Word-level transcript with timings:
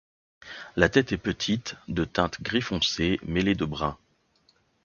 La 0.77 0.89
tête 0.89 1.11
est 1.11 1.17
petite, 1.19 1.75
de 1.87 2.05
teinte 2.05 2.41
gris 2.41 2.61
foncé 2.63 3.19
mêlé 3.23 3.53
de 3.53 3.65
brun. 3.65 3.99